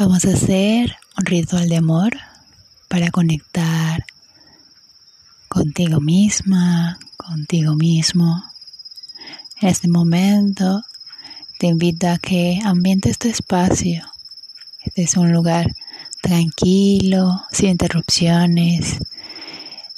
Vamos 0.00 0.24
a 0.24 0.30
hacer 0.30 0.96
un 1.18 1.26
ritual 1.26 1.68
de 1.68 1.76
amor 1.76 2.16
para 2.88 3.10
conectar 3.10 4.06
contigo 5.46 6.00
misma, 6.00 6.98
contigo 7.18 7.74
mismo. 7.74 8.42
En 9.60 9.68
este 9.68 9.88
momento 9.88 10.82
te 11.58 11.66
invito 11.66 12.08
a 12.08 12.16
que 12.16 12.60
ambientes 12.64 13.18
tu 13.18 13.28
espacio. 13.28 14.02
Este 14.82 15.02
es 15.02 15.18
un 15.18 15.34
lugar 15.34 15.70
tranquilo, 16.22 17.42
sin 17.52 17.68
interrupciones, 17.68 18.96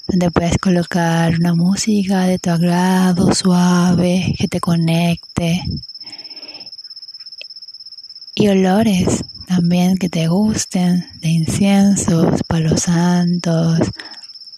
donde 0.08 0.32
puedes 0.32 0.58
colocar 0.58 1.36
una 1.38 1.54
música 1.54 2.26
de 2.26 2.40
tu 2.40 2.50
agrado, 2.50 3.32
suave, 3.32 4.34
que 4.36 4.48
te 4.48 4.58
conecte. 4.58 5.62
Y 8.34 8.48
olores 8.48 9.22
también 9.54 9.98
que 9.98 10.08
te 10.08 10.28
gusten, 10.28 11.06
de 11.20 11.28
inciensos, 11.28 12.42
palos 12.48 12.84
santos, 12.84 13.80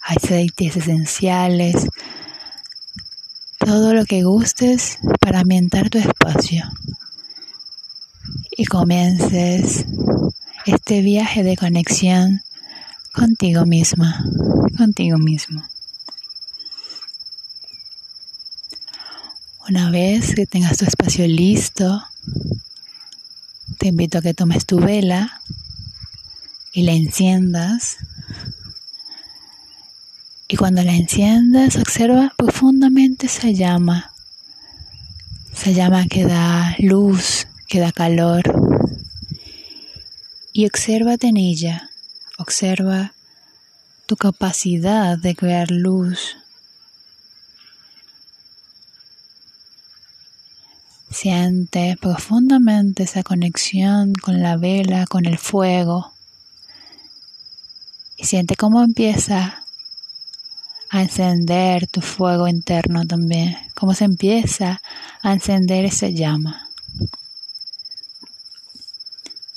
aceites 0.00 0.76
esenciales, 0.76 1.88
todo 3.58 3.92
lo 3.92 4.04
que 4.04 4.22
gustes 4.22 5.00
para 5.20 5.40
ambientar 5.40 5.90
tu 5.90 5.98
espacio. 5.98 6.62
Y 8.56 8.66
comiences 8.66 9.84
este 10.64 11.02
viaje 11.02 11.42
de 11.42 11.56
conexión 11.56 12.42
contigo 13.12 13.66
misma, 13.66 14.24
contigo 14.76 15.18
mismo. 15.18 15.64
Una 19.68 19.90
vez 19.90 20.36
que 20.36 20.46
tengas 20.46 20.78
tu 20.78 20.84
espacio 20.84 21.26
listo, 21.26 22.00
te 23.78 23.88
invito 23.88 24.18
a 24.18 24.22
que 24.22 24.34
tomes 24.34 24.66
tu 24.66 24.78
vela 24.78 25.40
y 26.72 26.82
la 26.82 26.92
enciendas. 26.92 27.96
Y 30.48 30.56
cuando 30.56 30.82
la 30.82 30.94
enciendas, 30.94 31.76
observa 31.76 32.32
profundamente 32.36 33.26
esa 33.26 33.50
llama. 33.50 34.12
Esa 35.52 35.70
llama 35.70 36.06
que 36.06 36.24
da 36.24 36.76
luz, 36.78 37.46
que 37.68 37.80
da 37.80 37.92
calor. 37.92 38.42
Y 40.52 40.66
obsérvate 40.66 41.28
en 41.28 41.36
ella. 41.36 41.90
Observa 42.38 43.12
tu 44.06 44.16
capacidad 44.16 45.16
de 45.16 45.34
crear 45.34 45.70
luz. 45.70 46.36
Siente 51.14 51.96
profundamente 52.00 53.04
esa 53.04 53.22
conexión 53.22 54.14
con 54.14 54.42
la 54.42 54.56
vela, 54.56 55.06
con 55.06 55.26
el 55.26 55.38
fuego. 55.38 56.12
Y 58.16 58.24
siente 58.24 58.56
cómo 58.56 58.82
empieza 58.82 59.62
a 60.90 61.02
encender 61.02 61.86
tu 61.86 62.00
fuego 62.00 62.48
interno 62.48 63.06
también. 63.06 63.56
Cómo 63.76 63.94
se 63.94 64.06
empieza 64.06 64.82
a 65.22 65.32
encender 65.32 65.84
esa 65.84 66.08
llama. 66.08 66.68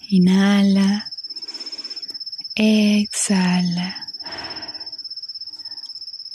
Inhala. 0.10 1.12
Exhala. 2.54 4.08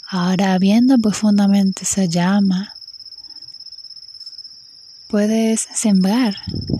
Ahora 0.05 0.59
viendo 0.59 0.97
profundamente 0.97 1.83
esa 1.83 2.03
llama, 2.03 2.73
puedes 5.13 5.67
sembrar 5.75 6.37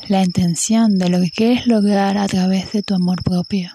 la 0.08 0.24
intención 0.24 0.98
de 0.98 1.08
lo 1.08 1.22
que 1.22 1.30
quieres 1.30 1.68
lograr 1.68 2.18
a 2.18 2.28
través 2.28 2.72
de 2.72 2.82
tu 2.82 2.96
amor 2.96 3.22
propio. 3.22 3.70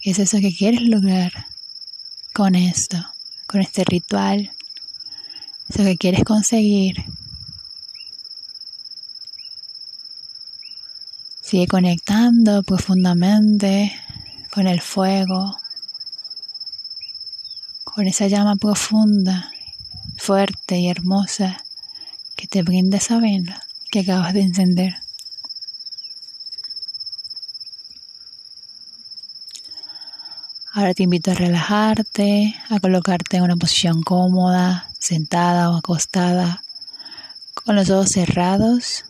¿Qué 0.00 0.10
es 0.10 0.18
eso 0.18 0.38
que 0.40 0.52
quieres 0.52 0.82
lograr 0.82 1.30
con 2.34 2.56
esto, 2.56 2.96
con 3.46 3.60
este 3.60 3.84
ritual? 3.84 4.50
Eso 5.68 5.84
que 5.84 5.96
quieres 5.96 6.24
conseguir. 6.24 6.96
Sigue 11.40 11.68
conectando 11.68 12.64
profundamente 12.64 13.92
con 14.50 14.66
el 14.66 14.80
fuego, 14.80 15.56
con 17.84 18.08
esa 18.08 18.26
llama 18.26 18.56
profunda, 18.56 19.52
fuerte 20.16 20.80
y 20.80 20.88
hermosa 20.88 21.64
que 22.38 22.46
te 22.46 22.62
brinda 22.62 22.98
esa 22.98 23.18
vela 23.18 23.64
que 23.90 24.00
acabas 24.00 24.32
de 24.32 24.42
encender. 24.42 24.94
Ahora 30.72 30.94
te 30.94 31.02
invito 31.02 31.32
a 31.32 31.34
relajarte, 31.34 32.54
a 32.70 32.78
colocarte 32.78 33.38
en 33.38 33.42
una 33.42 33.56
posición 33.56 34.02
cómoda, 34.02 34.88
sentada 35.00 35.70
o 35.70 35.78
acostada, 35.78 36.62
con 37.54 37.74
los 37.74 37.90
ojos 37.90 38.10
cerrados. 38.10 39.04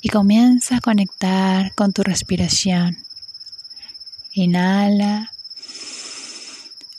Y 0.00 0.08
comienza 0.08 0.76
a 0.76 0.80
conectar 0.80 1.74
con 1.74 1.92
tu 1.92 2.02
respiración. 2.02 2.96
Inhala, 4.32 5.30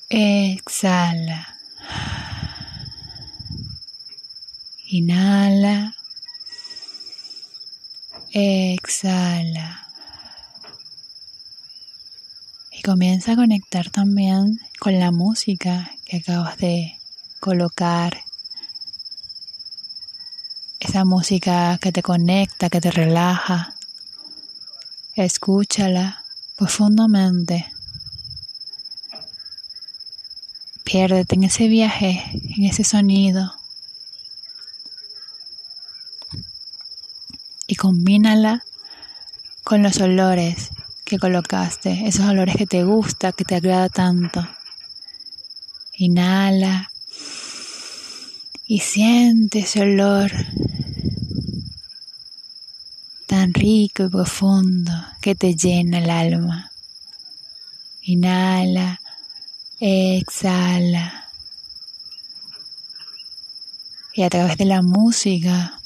exhala. 0.09 1.59
Inhala. 4.91 5.94
Exhala. 8.31 9.88
Y 12.72 12.81
comienza 12.81 13.33
a 13.33 13.35
conectar 13.35 13.91
también 13.91 14.59
con 14.79 14.99
la 14.99 15.11
música 15.11 15.91
que 16.05 16.17
acabas 16.17 16.57
de 16.57 16.97
colocar. 17.39 18.23
Esa 20.79 21.05
música 21.05 21.78
que 21.79 21.91
te 21.91 22.01
conecta, 22.01 22.72
que 22.72 22.81
te 22.81 22.89
relaja. 22.89 23.75
Escúchala 25.13 26.23
profundamente. 26.55 27.72
Piérdete 30.83 31.35
en 31.35 31.44
ese 31.44 31.67
viaje, 31.67 32.23
en 32.57 32.66
ese 32.66 32.83
sonido. 32.83 33.59
Combínala 37.79 38.62
con 39.63 39.81
los 39.81 40.01
olores 40.01 40.69
que 41.06 41.17
colocaste, 41.17 42.07
esos 42.07 42.25
olores 42.25 42.57
que 42.57 42.67
te 42.67 42.84
gusta, 42.84 43.31
que 43.31 43.45
te 43.45 43.56
agrada 43.56 43.88
tanto. 43.88 44.45
Inhala 45.94 46.91
y 48.67 48.79
siente 48.79 49.59
ese 49.59 49.81
olor 49.81 50.29
tan 53.25 53.53
rico 53.53 54.03
y 54.03 54.09
profundo 54.09 54.91
que 55.22 55.34
te 55.34 55.56
llena 55.56 56.00
el 56.00 56.09
alma. 56.09 56.72
Inhala, 58.01 59.00
exhala. 59.79 61.29
Y 64.13 64.23
a 64.23 64.29
través 64.29 64.57
de 64.57 64.66
la 64.66 64.81
música 64.81 65.78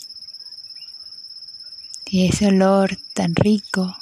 y 2.14 2.28
ese 2.28 2.46
olor 2.46 2.96
tan 3.16 3.34
rico 3.34 3.98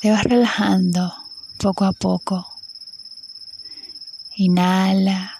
te 0.00 0.10
vas 0.10 0.24
relajando 0.24 1.14
poco 1.58 1.84
a 1.84 1.92
poco. 1.92 2.48
Inhala, 4.36 5.38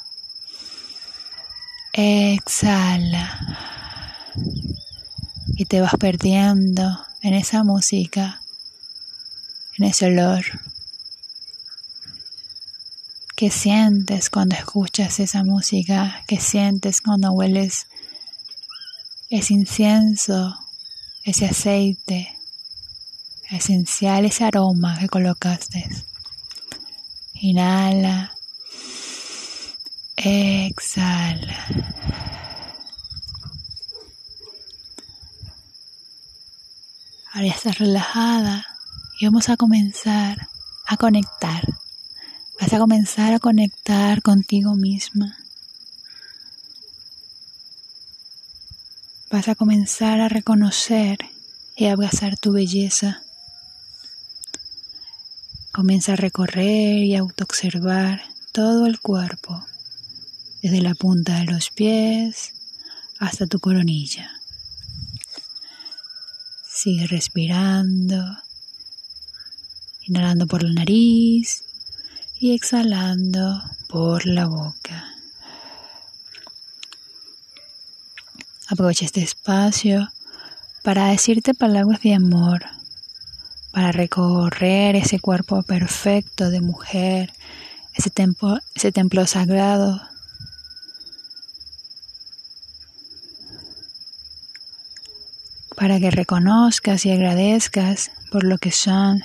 exhala 1.95 3.57
y 5.57 5.65
te 5.65 5.81
vas 5.81 5.95
perdiendo 5.99 7.03
en 7.23 7.33
esa 7.33 7.65
música, 7.65 8.43
en 9.79 9.87
ese 9.87 10.09
olor. 10.09 10.45
¿Qué 13.37 13.51
sientes 13.51 14.29
cuando 14.29 14.55
escuchas 14.55 15.19
esa 15.19 15.43
música? 15.45 16.25
¿Qué 16.27 16.39
sientes 16.39 17.01
cuando 17.01 17.33
hueles 17.33 17.87
ese 19.31 19.55
incienso 19.55 20.59
ese 21.25 21.47
aceite 21.47 22.37
esencial, 23.51 24.25
ese 24.25 24.45
aroma 24.45 24.99
que 24.99 25.09
colocaste. 25.09 25.89
Inhala, 27.35 28.37
exhala. 30.17 31.67
Ahora 37.33 37.47
ya 37.49 37.55
estás 37.55 37.79
relajada 37.79 38.67
y 39.19 39.25
vamos 39.25 39.49
a 39.49 39.57
comenzar 39.57 40.49
a 40.87 40.97
conectar. 40.97 41.63
Vas 42.61 42.73
a 42.73 42.79
comenzar 42.79 43.33
a 43.33 43.41
conectar 43.41 44.23
contigo 44.23 44.75
misma. 44.75 45.44
Vas 49.35 49.49
a 49.49 49.57
comenzar 49.57 50.21
a 50.21 50.29
reconocer 50.29 51.19
y 51.75 51.87
abrazar 51.87 52.39
tu 52.39 52.53
belleza. 52.53 53.25
Comienza 55.73 56.13
a 56.13 56.17
recorrer 56.17 57.03
y 57.03 57.17
autoobservar 57.17 58.23
todo 58.53 58.87
el 58.87 59.01
cuerpo, 59.01 59.67
desde 60.63 60.81
la 60.83 60.95
punta 60.95 61.41
de 61.41 61.47
los 61.47 61.71
pies 61.71 62.53
hasta 63.19 63.49
tu 63.49 63.59
coronilla. 63.59 64.31
Sigue 66.65 67.09
respirando, 67.09 68.39
inhalando 70.03 70.47
por 70.47 70.63
la 70.63 70.75
nariz 70.75 71.65
y 72.39 72.55
exhalando 72.55 73.65
por 73.89 74.27
la 74.27 74.47
boca. 74.47 75.14
Aprovecha 78.75 79.05
este 79.05 79.23
espacio 79.23 80.11
para 80.83 81.07
decirte 81.07 81.55
palabras 81.55 82.01
de 82.01 82.13
amor, 82.13 82.65
para 83.71 83.93
recorrer 83.93 84.97
ese 84.97 85.21
cuerpo 85.21 85.63
perfecto 85.63 86.51
de 86.51 86.61
mujer, 86.61 87.33
ese 87.95 88.11
ese 88.75 88.91
templo 88.91 89.27
sagrado. 89.29 90.03
Para 95.77 96.01
que 96.01 96.11
reconozcas 96.11 97.07
y 97.07 97.13
agradezcas 97.13 98.11
por 98.33 98.43
lo 98.43 98.59
que 98.59 98.73
son, 98.73 99.23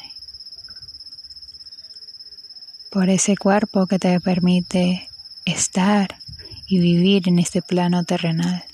por 2.91 3.09
ese 3.09 3.35
cuerpo 3.35 3.87
que 3.87 3.97
te 3.97 4.19
permite 4.19 5.09
estar 5.43 6.19
y 6.67 6.77
vivir 6.77 7.27
en 7.27 7.39
este 7.39 7.63
plano 7.63 8.03
terrenal. 8.03 8.68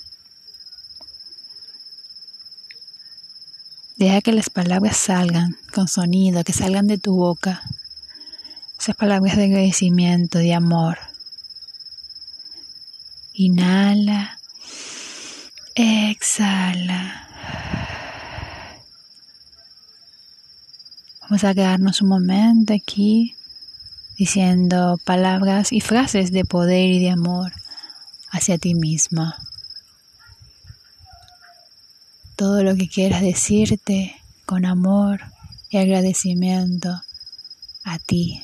Deja 3.96 4.20
que 4.20 4.32
las 4.32 4.50
palabras 4.50 4.98
salgan 4.98 5.56
con 5.72 5.88
sonido, 5.88 6.44
que 6.44 6.52
salgan 6.52 6.86
de 6.86 6.98
tu 6.98 7.16
boca. 7.16 7.62
Esas 8.78 8.94
palabras 8.94 9.38
de 9.38 9.44
agradecimiento, 9.44 10.38
de 10.38 10.52
amor. 10.52 10.98
Inhala. 13.32 14.38
Exhala. 15.74 17.26
Vamos 21.22 21.44
a 21.44 21.54
quedarnos 21.54 22.02
un 22.02 22.08
momento 22.08 22.74
aquí 22.74 23.34
diciendo 24.18 25.00
palabras 25.04 25.72
y 25.72 25.80
frases 25.80 26.32
de 26.32 26.44
poder 26.44 26.90
y 26.90 27.00
de 27.00 27.10
amor 27.10 27.52
hacia 28.30 28.58
ti 28.58 28.74
misma 28.74 29.45
todo 32.56 32.64
lo 32.64 32.76
que 32.76 32.88
quieras 32.88 33.20
decirte 33.20 34.16
con 34.46 34.64
amor 34.64 35.20
y 35.68 35.76
agradecimiento 35.76 37.02
a 37.84 37.98
ti. 37.98 38.42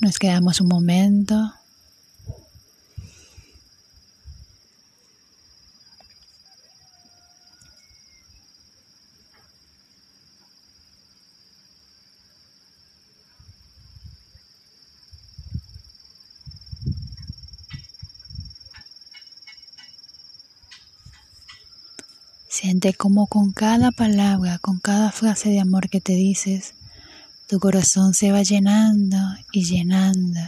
Nos 0.00 0.18
quedamos 0.18 0.62
un 0.62 0.68
momento 0.68 1.52
Siente 22.60 22.92
como 22.92 23.26
con 23.26 23.52
cada 23.52 23.90
palabra, 23.90 24.58
con 24.58 24.80
cada 24.80 25.12
frase 25.12 25.48
de 25.48 25.60
amor 25.60 25.88
que 25.88 26.02
te 26.02 26.12
dices, 26.12 26.74
tu 27.46 27.58
corazón 27.58 28.12
se 28.12 28.32
va 28.32 28.42
llenando 28.42 29.16
y 29.50 29.64
llenando 29.64 30.40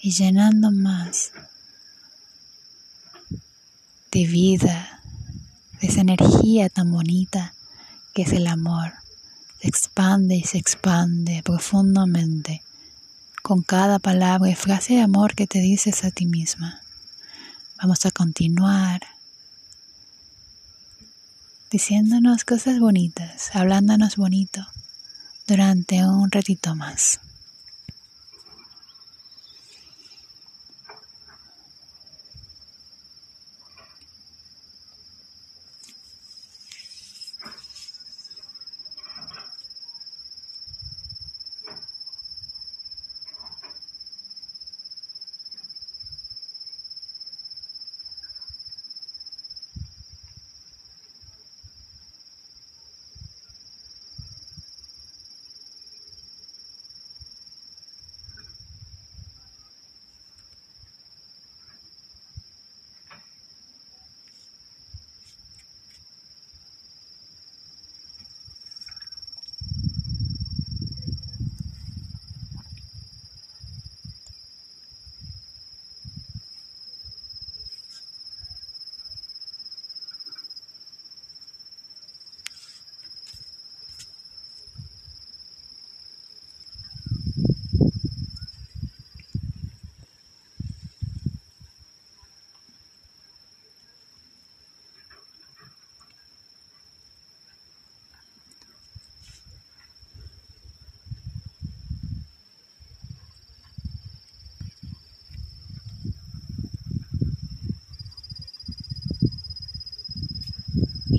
y 0.00 0.10
llenando 0.10 0.72
más 0.72 1.30
de 4.10 4.26
vida, 4.26 5.02
de 5.80 5.86
esa 5.86 6.00
energía 6.00 6.68
tan 6.68 6.90
bonita 6.90 7.54
que 8.12 8.22
es 8.22 8.32
el 8.32 8.48
amor. 8.48 8.94
Se 9.60 9.68
expande 9.68 10.34
y 10.34 10.42
se 10.42 10.58
expande 10.58 11.44
profundamente 11.44 12.64
con 13.40 13.62
cada 13.62 14.00
palabra 14.00 14.50
y 14.50 14.56
frase 14.56 14.94
de 14.94 15.02
amor 15.02 15.36
que 15.36 15.46
te 15.46 15.60
dices 15.60 16.02
a 16.02 16.10
ti 16.10 16.26
misma. 16.26 16.80
Vamos 17.80 18.04
a 18.04 18.10
continuar 18.10 19.02
diciéndonos 21.72 22.44
cosas 22.44 22.78
bonitas, 22.78 23.50
hablándonos 23.54 24.16
bonito 24.16 24.60
durante 25.46 26.04
un 26.04 26.30
ratito 26.30 26.76
más. 26.76 27.21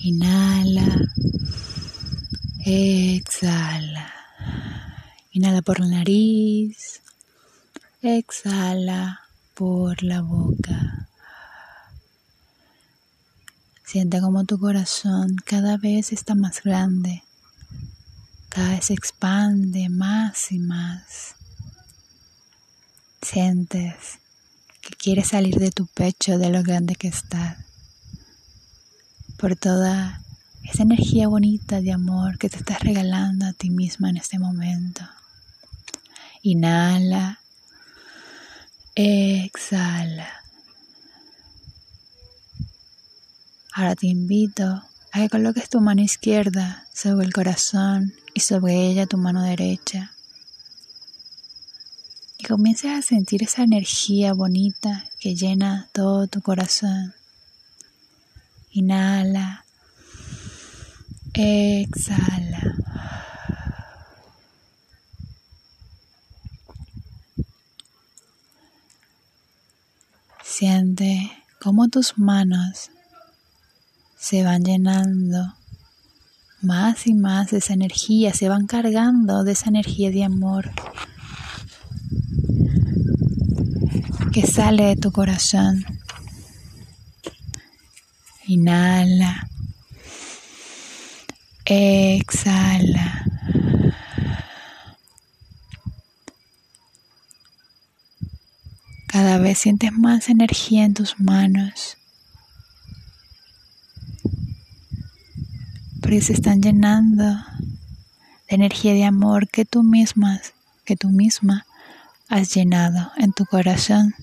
Inhala. 0.05 0.85
Exhala. 2.65 4.11
Inhala 5.31 5.61
por 5.61 5.79
la 5.79 5.87
nariz. 5.87 6.99
Exhala 8.01 9.21
por 9.53 10.03
la 10.03 10.19
boca. 10.19 11.07
Siente 13.85 14.19
como 14.19 14.43
tu 14.43 14.59
corazón 14.59 15.37
cada 15.45 15.77
vez 15.77 16.11
está 16.11 16.35
más 16.35 16.61
grande. 16.63 17.23
Cada 18.49 18.71
vez 18.71 18.87
se 18.87 18.93
expande 18.95 19.87
más 19.87 20.51
y 20.51 20.59
más. 20.59 21.35
Sientes 23.21 24.19
que 24.81 24.95
quieres 24.97 25.29
salir 25.29 25.55
de 25.55 25.71
tu 25.71 25.87
pecho 25.87 26.37
de 26.37 26.49
lo 26.49 26.61
grande 26.61 26.95
que 26.95 27.07
estás 27.07 27.62
por 29.43 29.57
toda 29.57 30.21
esa 30.63 30.83
energía 30.83 31.27
bonita 31.27 31.81
de 31.81 31.91
amor 31.91 32.37
que 32.37 32.47
te 32.47 32.55
estás 32.55 32.79
regalando 32.79 33.45
a 33.45 33.51
ti 33.51 33.69
misma 33.69 34.09
en 34.09 34.15
este 34.15 34.39
momento. 34.39 35.01
Inhala, 36.43 37.41
exhala. 38.95 40.29
Ahora 43.73 43.97
te 43.97 44.07
invito 44.07 44.81
a 45.11 45.19
que 45.19 45.27
coloques 45.27 45.67
tu 45.67 45.81
mano 45.81 46.01
izquierda 46.01 46.87
sobre 46.93 47.25
el 47.25 47.33
corazón 47.33 48.13
y 48.33 48.39
sobre 48.39 48.87
ella 48.87 49.07
tu 49.07 49.17
mano 49.17 49.43
derecha. 49.43 50.13
Y 52.37 52.45
comiences 52.45 52.91
a 52.91 53.01
sentir 53.01 53.43
esa 53.43 53.63
energía 53.63 54.31
bonita 54.31 55.03
que 55.19 55.35
llena 55.35 55.89
todo 55.91 56.27
tu 56.27 56.41
corazón. 56.41 57.13
Inhala. 58.73 59.63
Exhala. 61.33 62.75
Siente 70.43 71.31
cómo 71.59 71.87
tus 71.87 72.17
manos 72.17 72.91
se 74.19 74.43
van 74.43 74.63
llenando 74.63 75.53
más 76.61 77.07
y 77.07 77.13
más 77.13 77.51
de 77.51 77.57
esa 77.57 77.73
energía, 77.73 78.33
se 78.33 78.49
van 78.49 78.67
cargando 78.67 79.43
de 79.43 79.51
esa 79.51 79.69
energía 79.69 80.11
de 80.11 80.23
amor 80.23 80.71
que 84.31 84.47
sale 84.47 84.85
de 84.85 84.95
tu 84.95 85.11
corazón. 85.11 85.85
Inhala. 88.45 89.47
Exhala. 91.65 93.23
Cada 99.07 99.37
vez 99.37 99.59
sientes 99.59 99.93
más 99.93 100.27
energía 100.27 100.83
en 100.83 100.93
tus 100.93 101.19
manos. 101.19 101.97
Porque 106.01 106.21
se 106.21 106.33
están 106.33 106.61
llenando 106.61 107.23
de 107.23 108.55
energía 108.55 108.93
de 108.93 109.05
amor 109.05 109.47
que 109.47 109.63
tú 109.63 109.83
misma, 109.83 110.41
que 110.83 110.97
tú 110.97 111.09
misma 111.09 111.65
has 112.27 112.53
llenado 112.53 113.11
en 113.15 113.31
tu 113.31 113.45
corazón. 113.45 114.13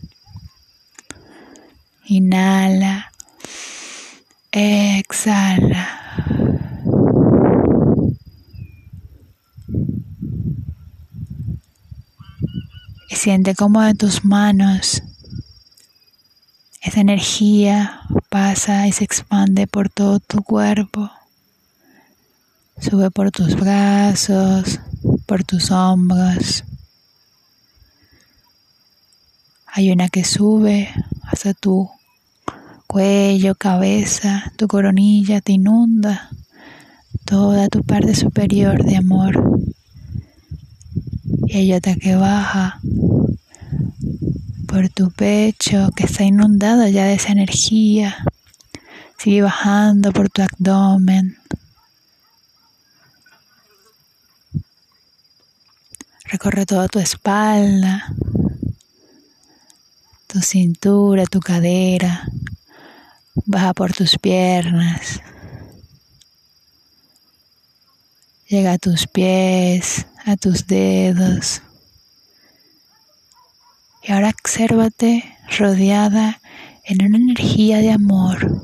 Inhala. 2.05 3.10
Exhala. 4.52 5.88
Y 13.09 13.14
siente 13.14 13.54
cómo 13.54 13.83
de 13.83 13.95
tus 13.95 14.25
manos 14.25 15.02
esa 16.83 17.00
energía 17.00 18.00
pasa 18.28 18.88
y 18.88 18.92
se 18.92 19.04
expande 19.04 19.66
por 19.66 19.88
todo 19.88 20.19
tu 20.19 20.42
cuerpo. 20.42 21.11
Sube 22.80 23.11
por 23.11 23.30
tus 23.30 23.54
brazos, 23.54 24.80
por 25.26 25.45
tus 25.45 25.71
hombros. 25.71 26.64
Hay 29.66 29.92
una 29.92 30.09
que 30.09 30.25
sube 30.25 30.92
hasta 31.23 31.54
tu 31.54 31.88
cuello, 32.91 33.55
cabeza, 33.55 34.53
tu 34.57 34.67
coronilla, 34.67 35.41
te 35.41 35.53
inunda 35.53 36.29
toda 37.25 37.69
tu 37.69 37.85
parte 37.85 38.17
superior 38.17 38.83
de 38.83 38.97
amor. 38.97 39.63
Y 41.47 41.57
hay 41.57 41.73
otra 41.73 41.95
que 41.95 42.17
baja 42.17 42.81
por 44.67 44.89
tu 44.89 45.13
pecho, 45.13 45.91
que 45.95 46.07
está 46.07 46.25
inundado 46.25 46.89
ya 46.89 47.05
de 47.05 47.15
esa 47.15 47.31
energía. 47.31 48.17
Sigue 49.19 49.43
bajando 49.43 50.11
por 50.13 50.29
tu 50.29 50.43
abdomen. 50.43 51.37
Recorre 56.25 56.67
toda 56.67 56.89
tu 56.89 56.99
espalda, 56.99 58.13
tu 60.27 60.41
cintura, 60.41 61.25
tu 61.27 61.39
cadera, 61.39 62.25
baja 63.47 63.75
por 63.75 63.93
tus 63.93 64.19
piernas, 64.19 65.21
llega 68.47 68.73
a 68.73 68.79
tus 68.79 69.07
pies, 69.07 70.07
a 70.25 70.37
tus 70.37 70.67
dedos. 70.67 71.63
Y 74.03 74.13
ahora 74.13 74.31
obsérvate 74.31 75.37
rodeada 75.59 76.41
en 76.85 77.05
una 77.05 77.17
energía 77.17 77.79
de 77.79 77.93
amor, 77.93 78.63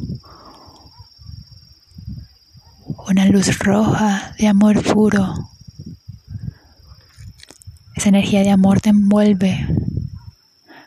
una 3.09 3.27
luz 3.27 3.59
roja 3.59 4.35
de 4.39 4.49
amor 4.49 4.83
puro. 4.83 5.51
Esa 7.95 8.09
energía 8.09 8.43
de 8.43 8.51
amor 8.51 8.81
te 8.81 8.91
envuelve 8.91 9.67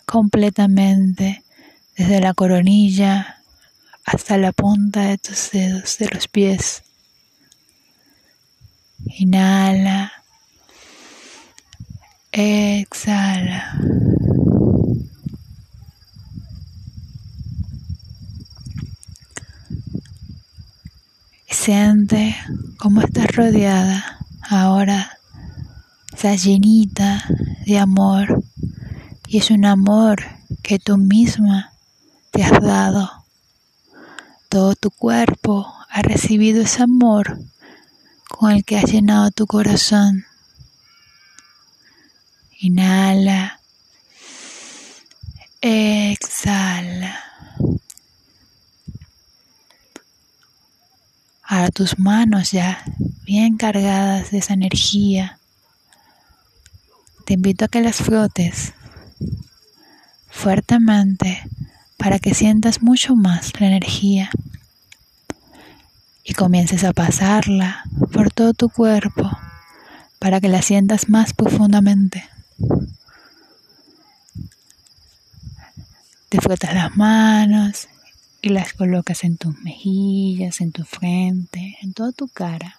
completamente 0.05 1.43
desde 1.95 2.19
la 2.19 2.33
coronilla 2.33 3.38
hasta 4.11 4.37
la 4.37 4.51
punta 4.51 5.01
de 5.01 5.19
tus 5.19 5.51
dedos 5.51 5.99
de 5.99 6.07
los 6.07 6.27
pies. 6.27 6.81
Inhala. 9.05 10.11
Exhala. 12.31 13.79
Siente 21.47 22.35
cómo 22.77 23.01
estás 23.01 23.27
rodeada 23.35 24.25
ahora, 24.41 25.19
estás 26.11 26.43
llenita 26.43 27.23
de 27.67 27.77
amor 27.77 28.43
y 29.27 29.37
es 29.37 29.51
un 29.51 29.65
amor 29.65 30.23
que 30.63 30.79
tú 30.79 30.97
misma 30.97 31.73
te 32.31 32.43
has 32.43 32.59
dado. 32.59 33.18
Todo 34.49 34.73
tu 34.73 34.89
cuerpo 34.89 35.71
ha 35.89 36.01
recibido 36.01 36.63
ese 36.63 36.81
amor 36.81 37.37
con 38.27 38.51
el 38.51 38.65
que 38.65 38.79
has 38.79 38.91
llenado 38.91 39.29
tu 39.29 39.45
corazón. 39.45 40.25
Inhala. 42.59 43.59
Exhala. 45.61 47.23
Ahora 51.43 51.69
tus 51.69 51.99
manos 51.99 52.51
ya 52.51 52.83
bien 53.25 53.55
cargadas 53.55 54.31
de 54.31 54.39
esa 54.39 54.53
energía. 54.53 55.37
Te 57.25 57.35
invito 57.35 57.65
a 57.65 57.67
que 57.67 57.81
las 57.81 57.97
frotes 57.97 58.73
fuertemente 60.31 61.43
para 61.99 62.17
que 62.17 62.33
sientas 62.33 62.81
mucho 62.81 63.15
más 63.15 63.51
la 63.59 63.67
energía 63.67 64.31
y 66.23 66.33
comiences 66.33 66.85
a 66.85 66.93
pasarla 66.93 67.83
por 68.13 68.31
todo 68.31 68.53
tu 68.53 68.69
cuerpo 68.69 69.29
para 70.17 70.39
que 70.39 70.47
la 70.47 70.61
sientas 70.61 71.09
más 71.09 71.33
profundamente. 71.33 72.23
Te 76.29 76.39
las 76.73 76.95
manos 76.95 77.89
y 78.41 78.49
las 78.49 78.73
colocas 78.73 79.23
en 79.23 79.37
tus 79.37 79.57
mejillas, 79.59 80.61
en 80.61 80.71
tu 80.71 80.85
frente, 80.85 81.77
en 81.81 81.93
toda 81.93 82.11
tu 82.13 82.27
cara. 82.29 82.77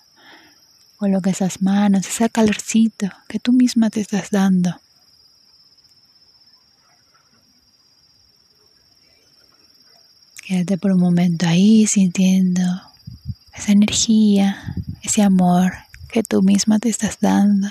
Coloca 0.96 1.30
esas 1.30 1.60
manos, 1.60 2.06
ese 2.06 2.30
calorcito 2.30 3.08
que 3.28 3.38
tú 3.38 3.52
misma 3.52 3.90
te 3.90 4.00
estás 4.00 4.30
dando. 4.30 4.80
Quédate 10.50 10.78
por 10.78 10.90
un 10.90 10.98
momento 10.98 11.46
ahí 11.46 11.86
sintiendo 11.86 12.60
esa 13.54 13.70
energía, 13.70 14.74
ese 15.00 15.22
amor 15.22 15.72
que 16.10 16.24
tú 16.24 16.42
misma 16.42 16.80
te 16.80 16.88
estás 16.88 17.18
dando. 17.20 17.68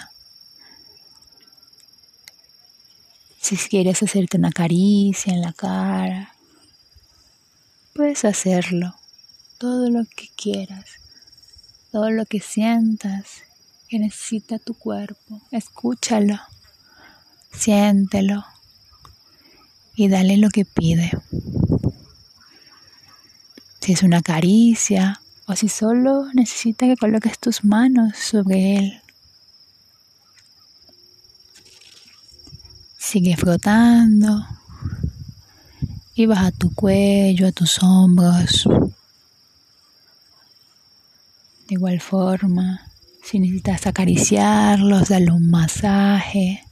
Si 3.42 3.58
quieres 3.58 4.02
hacerte 4.02 4.38
una 4.38 4.54
caricia 4.54 5.34
en 5.34 5.42
la 5.42 5.52
cara, 5.52 6.34
puedes 7.94 8.24
hacerlo. 8.24 8.96
Todo 9.58 9.90
lo 9.90 10.06
que 10.16 10.30
quieras, 10.38 10.86
todo 11.92 12.12
lo 12.12 12.26
que 12.26 12.40
sientas 12.40 13.42
que 13.90 14.00
necesita 14.00 14.58
tu 14.58 14.74
cuerpo, 14.74 15.42
escúchalo, 15.52 16.40
siéntelo 17.52 18.46
y 19.96 20.08
dale 20.08 20.38
lo 20.38 20.48
que 20.50 20.64
pide 20.64 21.12
si 23.90 23.94
es 23.94 24.04
una 24.04 24.22
caricia 24.22 25.20
o 25.48 25.56
si 25.56 25.68
solo 25.68 26.28
necesita 26.36 26.86
que 26.86 26.96
coloques 26.96 27.40
tus 27.40 27.64
manos 27.64 28.16
sobre 28.20 28.78
él. 28.78 29.02
Sigue 33.00 33.36
frotando 33.36 34.46
y 36.14 36.28
baja 36.28 36.52
tu 36.52 36.72
cuello, 36.76 37.48
a 37.48 37.52
tus 37.52 37.82
hombros. 37.82 38.66
De 41.68 41.74
igual 41.74 42.00
forma, 42.00 42.92
si 43.24 43.40
necesitas 43.40 43.88
acariciarlos, 43.88 45.10
darle 45.10 45.32
un 45.32 45.50
masaje, 45.50 46.64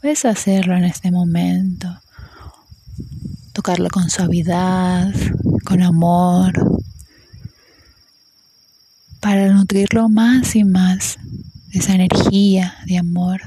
puedes 0.00 0.24
hacerlo 0.26 0.76
en 0.76 0.84
este 0.84 1.10
momento. 1.10 1.88
Tocarlo 3.52 3.90
con 3.90 4.08
suavidad, 4.08 5.12
con 5.64 5.82
amor. 5.82 6.82
para 9.22 9.52
nutrirlo 9.52 10.08
más 10.08 10.56
y 10.56 10.64
más 10.64 11.16
de 11.68 11.78
esa 11.78 11.94
energía 11.94 12.74
de 12.86 12.98
amor. 12.98 13.40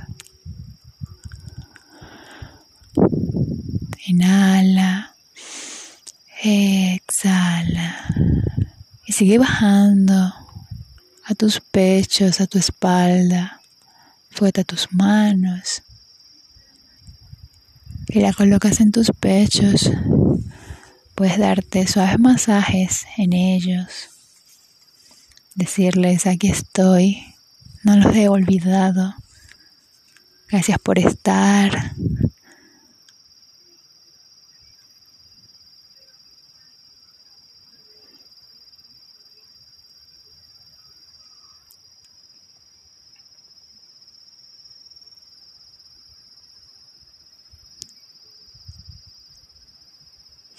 Inhala, 4.08 5.14
exhala 6.42 8.08
y 9.06 9.12
sigue 9.12 9.38
bajando 9.38 10.34
a 11.26 11.36
tus 11.36 11.60
pechos, 11.60 12.40
a 12.40 12.48
tu 12.48 12.58
espalda, 12.58 13.60
fuerte 14.32 14.62
a 14.62 14.64
tus 14.64 14.88
manos 14.94 15.82
y 18.08 18.22
la 18.22 18.32
colocas 18.32 18.80
en 18.80 18.94
tus 18.94 19.12
pechos. 19.12 19.92
Puedes 21.16 21.40
darte 21.40 21.88
suaves 21.88 22.20
masajes 22.20 23.06
en 23.18 23.32
ellos. 23.32 24.10
Decirles, 25.56 26.28
aquí 26.28 26.50
estoy, 26.50 27.24
no 27.84 27.96
los 27.96 28.14
he 28.14 28.28
olvidado. 28.28 29.16
Gracias 30.50 30.78
por 30.78 31.00
estar. 31.00 31.94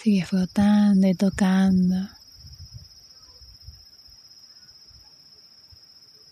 Sigue 0.06 0.24
flotando 0.24 1.08
y 1.08 1.14
tocando. 1.14 1.96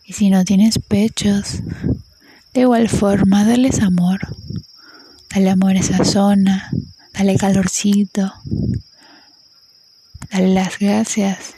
Y 0.04 0.12
si 0.12 0.30
no 0.30 0.44
tienes 0.44 0.78
pechos, 0.78 1.58
de 2.52 2.60
igual 2.60 2.88
forma, 2.88 3.44
dales 3.44 3.80
amor. 3.80 4.20
Dale 5.34 5.50
amor 5.50 5.72
a 5.72 5.80
esa 5.80 6.04
zona, 6.04 6.70
dale 7.14 7.36
calorcito. 7.36 8.32
Dale 10.30 10.54
las 10.54 10.78
gracias 10.78 11.54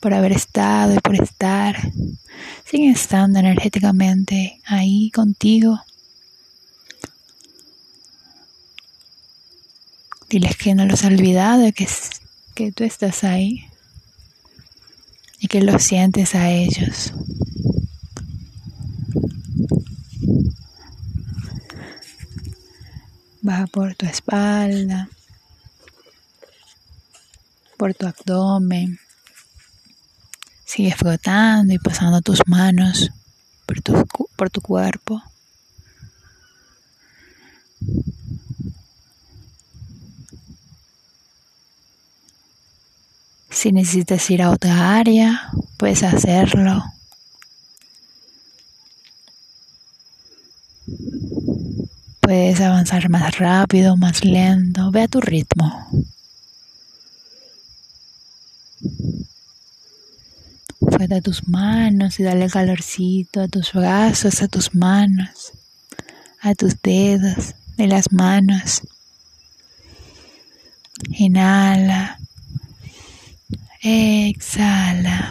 por 0.00 0.12
haber 0.12 0.32
estado 0.32 0.96
y 0.96 0.98
por 0.98 1.14
estar. 1.22 1.92
Sigue 2.64 2.90
estando 2.90 3.38
energéticamente 3.38 4.60
ahí 4.66 5.12
contigo. 5.12 5.80
Diles 10.30 10.56
que 10.56 10.74
no 10.74 10.86
los 10.86 11.04
has 11.04 11.10
olvidado, 11.10 11.70
que, 11.72 11.86
que 12.54 12.72
tú 12.72 12.84
estás 12.84 13.24
ahí 13.24 13.68
y 15.40 15.48
que 15.48 15.60
los 15.60 15.82
sientes 15.82 16.34
a 16.34 16.50
ellos. 16.50 17.12
Baja 23.42 23.66
por 23.66 23.94
tu 23.96 24.06
espalda, 24.06 25.08
por 27.76 27.92
tu 27.94 28.06
abdomen. 28.06 28.98
Sigue 30.64 30.94
flotando 30.94 31.74
y 31.74 31.78
pasando 31.78 32.22
tus 32.22 32.40
manos 32.46 33.10
por 33.70 33.80
tu, 33.82 34.06
por 34.36 34.50
tu 34.50 34.60
cuerpo. 34.60 35.22
Si 43.60 43.72
necesitas 43.72 44.30
ir 44.30 44.40
a 44.40 44.52
otra 44.52 44.96
área, 44.96 45.50
puedes 45.76 46.02
hacerlo. 46.02 46.82
Puedes 52.22 52.58
avanzar 52.62 53.10
más 53.10 53.36
rápido, 53.36 53.98
más 53.98 54.24
lento, 54.24 54.90
ve 54.90 55.02
a 55.02 55.08
tu 55.08 55.20
ritmo. 55.20 55.86
Fuera 60.80 61.20
tus 61.20 61.46
manos 61.46 62.18
y 62.18 62.22
dale 62.22 62.48
calorcito 62.48 63.42
a 63.42 63.48
tus 63.48 63.74
brazos, 63.74 64.40
a 64.40 64.48
tus 64.48 64.74
manos, 64.74 65.52
a 66.40 66.54
tus 66.54 66.80
dedos 66.80 67.54
de 67.76 67.88
las 67.88 68.10
manos. 68.10 68.80
Inhala. 71.10 72.19
Exhala. 73.82 75.26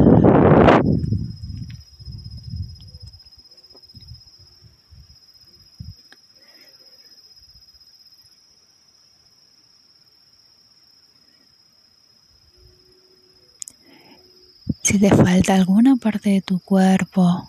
Si 14.82 14.98
te 14.98 15.10
falta 15.10 15.54
alguna 15.54 15.96
parte 15.98 16.32
de 16.32 16.42
tu 16.42 16.58
cuerpo, 16.60 17.46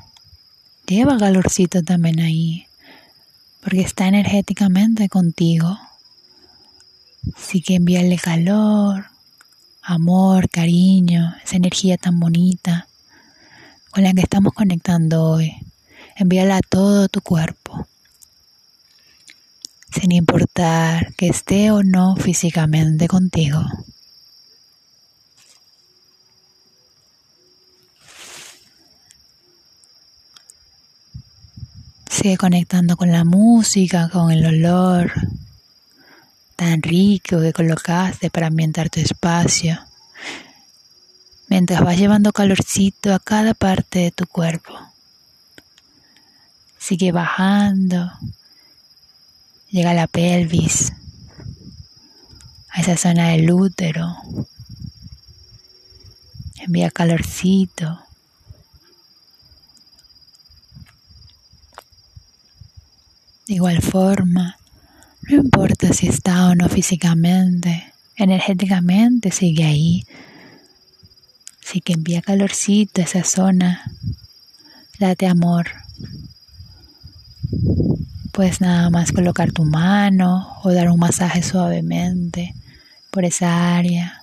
lleva 0.87 1.17
calorcito 1.17 1.83
también 1.83 2.21
ahí, 2.21 2.67
porque 3.63 3.81
está 3.81 4.07
energéticamente 4.07 5.09
contigo. 5.09 5.79
Así 7.35 7.63
que 7.63 7.77
envíale 7.77 8.19
calor, 8.19 9.07
amor, 9.83 10.49
cariño, 10.49 11.35
esa 11.45 11.57
energía 11.57 11.97
tan 11.97 12.21
bonita 12.21 12.87
con 13.91 14.05
la 14.05 14.13
que 14.13 14.21
estamos 14.21 14.53
conectando 14.53 15.23
hoy. 15.25 15.55
Envíala 16.17 16.59
a 16.59 16.61
todo 16.61 17.09
tu 17.09 17.21
cuerpo, 17.21 17.87
sin 19.93 20.13
importar 20.13 21.15
que 21.15 21.29
esté 21.29 21.71
o 21.71 21.83
no 21.83 22.17
físicamente 22.17 23.09
contigo. 23.09 23.63
Sigue 32.11 32.37
conectando 32.37 32.97
con 32.97 33.11
la 33.11 33.25
música, 33.25 34.11
con 34.11 34.31
el 34.31 34.45
olor, 34.45 35.11
tan 36.61 36.83
rico 36.83 37.41
que 37.41 37.55
colocaste 37.55 38.29
para 38.29 38.49
ambientar 38.49 38.91
tu 38.91 39.01
espacio, 39.01 39.81
mientras 41.49 41.81
vas 41.81 41.97
llevando 41.97 42.35
calorcito 42.35 43.15
a 43.15 43.19
cada 43.19 43.55
parte 43.55 44.01
de 44.01 44.11
tu 44.11 44.27
cuerpo. 44.27 44.79
Sigue 46.79 47.13
bajando, 47.13 48.13
llega 49.71 49.93
a 49.93 49.95
la 49.95 50.07
pelvis, 50.07 50.93
a 52.69 52.83
esa 52.83 52.99
zona 52.99 53.29
del 53.29 53.51
útero, 53.51 54.19
envía 56.59 56.91
calorcito. 56.91 58.03
De 63.47 63.55
igual 63.55 63.81
forma, 63.81 64.60
no 65.31 65.37
importa 65.37 65.93
si 65.93 66.09
está 66.09 66.49
o 66.49 66.55
no 66.57 66.69
físicamente, 66.69 67.93
energéticamente 68.17 69.31
sigue 69.31 69.65
ahí. 69.65 70.05
Así 71.65 71.81
que 71.81 71.93
envía 71.93 72.21
calorcito 72.21 73.01
a 73.01 73.05
esa 73.05 73.23
zona. 73.23 73.93
Date 74.99 75.29
amor. 75.29 75.69
Puedes 78.33 78.61
nada 78.61 78.91
más 78.91 79.13
colocar 79.13 79.53
tu 79.53 79.65
mano 79.65 80.59
o 80.65 80.73
dar 80.73 80.91
un 80.91 80.99
masaje 80.99 81.43
suavemente 81.43 82.55
por 83.11 83.25
esa 83.25 83.77
área. 83.77 84.20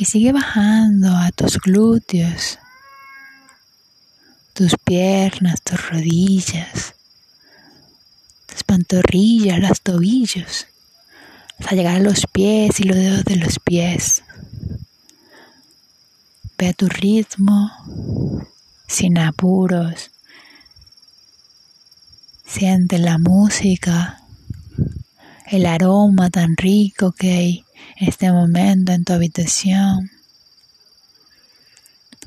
Y 0.00 0.06
sigue 0.06 0.32
bajando 0.32 1.14
a 1.14 1.30
tus 1.30 1.58
glúteos, 1.58 2.58
tus 4.54 4.74
piernas, 4.82 5.60
tus 5.60 5.90
rodillas, 5.90 6.94
tus 8.46 8.64
pantorrillas, 8.64 9.58
los 9.58 9.82
tobillos, 9.82 10.66
hasta 11.58 11.74
llegar 11.74 11.96
a 11.96 12.00
los 12.00 12.26
pies 12.32 12.80
y 12.80 12.84
los 12.84 12.96
dedos 12.96 13.24
de 13.26 13.36
los 13.36 13.58
pies. 13.58 14.22
Ve 16.56 16.68
a 16.68 16.72
tu 16.72 16.88
ritmo, 16.88 17.70
sin 18.88 19.18
apuros. 19.18 20.12
Siente 22.46 22.96
la 22.98 23.18
música, 23.18 24.19
el 25.50 25.66
aroma 25.66 26.30
tan 26.30 26.56
rico 26.56 27.12
que 27.12 27.32
hay 27.32 27.64
en 27.96 28.08
este 28.08 28.30
momento 28.30 28.92
en 28.92 29.04
tu 29.04 29.12
habitación. 29.12 30.10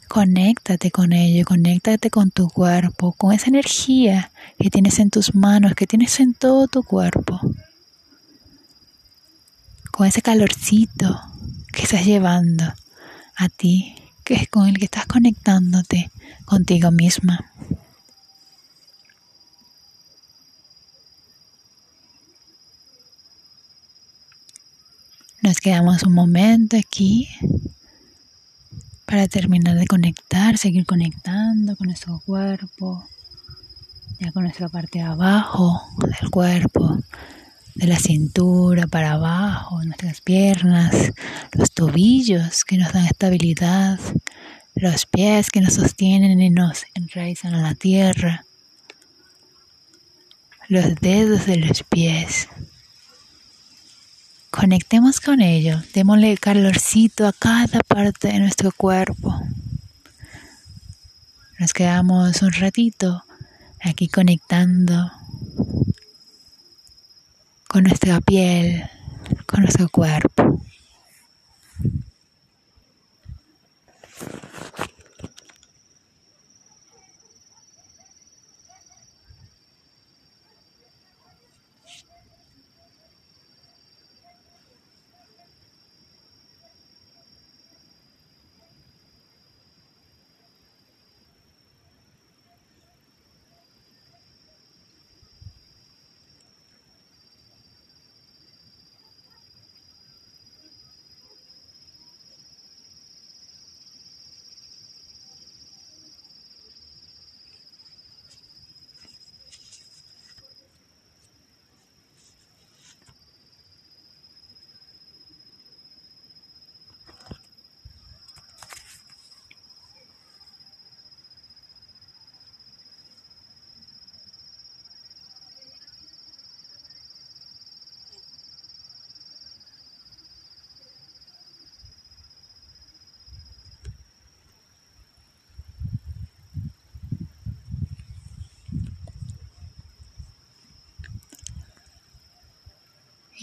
conéctate 0.09 0.91
con 0.91 1.11
ello, 1.11 1.43
conéctate 1.43 2.11
con 2.11 2.29
tu 2.29 2.47
cuerpo, 2.47 3.13
con 3.13 3.33
esa 3.33 3.47
energía 3.47 4.31
que 4.59 4.69
tienes 4.69 4.99
en 4.99 5.09
tus 5.09 5.33
manos, 5.33 5.73
que 5.73 5.87
tienes 5.87 6.19
en 6.19 6.35
todo 6.35 6.67
tu 6.67 6.83
cuerpo, 6.83 7.39
con 9.91 10.05
ese 10.05 10.21
calorcito 10.21 11.19
que 11.71 11.83
estás 11.83 12.05
llevando 12.05 12.73
a 13.35 13.49
ti, 13.49 13.95
que 14.23 14.35
es 14.35 14.49
con 14.49 14.67
el 14.67 14.77
que 14.77 14.85
estás 14.85 15.07
conectándote 15.07 16.11
contigo 16.45 16.91
misma. 16.91 17.51
Nos 25.43 25.57
quedamos 25.57 26.03
un 26.03 26.13
momento 26.13 26.77
aquí 26.77 27.27
para 29.05 29.27
terminar 29.27 29.77
de 29.77 29.85
conectar, 29.87 30.57
seguir 30.57 30.85
conectando 30.85 31.75
con 31.75 31.87
nuestro 31.87 32.21
cuerpo, 32.25 33.05
ya 34.21 34.31
con 34.31 34.43
nuestra 34.43 34.69
parte 34.69 34.99
de 34.99 35.03
abajo 35.03 35.81
del 35.97 36.29
cuerpo, 36.31 36.97
de 37.75 37.87
la 37.87 37.99
cintura 37.99 38.87
para 38.87 39.11
abajo, 39.11 39.83
nuestras 39.83 40.21
piernas, 40.21 41.11
los 41.51 41.73
tobillos 41.73 42.63
que 42.63 42.77
nos 42.77 42.93
dan 42.93 43.05
estabilidad, 43.05 43.99
los 44.75 45.05
pies 45.05 45.51
que 45.51 45.59
nos 45.59 45.73
sostienen 45.73 46.39
y 46.41 46.51
nos 46.51 46.85
enraizan 46.93 47.53
a 47.53 47.61
la 47.61 47.75
tierra, 47.75 48.45
los 50.69 50.95
dedos 51.01 51.47
de 51.47 51.57
los 51.57 51.83
pies 51.83 52.47
Conectemos 54.55 55.19
con 55.19 55.41
ello, 55.41 55.81
démosle 55.95 56.37
calorcito 56.37 57.25
a 57.25 57.33
cada 57.33 57.79
parte 57.79 58.27
de 58.27 58.39
nuestro 58.39 58.71
cuerpo. 58.71 59.33
Nos 61.57 61.73
quedamos 61.73 62.39
un 62.43 62.53
ratito 62.53 63.23
aquí 63.81 64.07
conectando 64.07 65.11
con 67.67 67.81
nuestra 67.81 68.21
piel, 68.21 68.83
con 69.47 69.61
nuestro 69.61 69.89
cuerpo. 69.89 70.61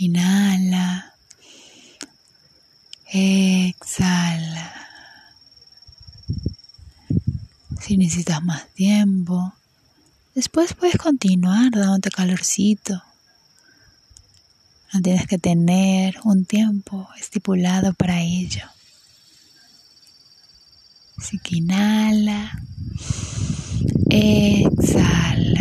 Inhala. 0.00 1.12
Exhala. 3.12 4.72
Si 7.78 7.98
necesitas 7.98 8.42
más 8.42 8.66
tiempo, 8.68 9.52
después 10.34 10.72
puedes 10.72 10.96
continuar 10.96 11.72
dándote 11.72 12.10
calorcito. 12.10 13.02
No 14.94 15.02
tienes 15.02 15.26
que 15.26 15.36
tener 15.36 16.18
un 16.24 16.46
tiempo 16.46 17.06
estipulado 17.18 17.92
para 17.92 18.22
ello. 18.22 18.64
Así 21.18 21.38
que 21.40 21.56
inhala, 21.56 22.58
exhala. 24.08 25.60